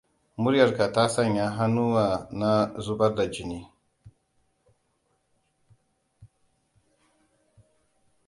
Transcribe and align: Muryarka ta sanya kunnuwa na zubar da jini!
Muryarka 0.41 0.85
ta 0.93 1.03
sanya 1.15 1.45
kunnuwa 1.57 2.27
na 2.31 2.73
zubar 2.79 3.15
da 3.15 3.27
jini! 3.27 3.71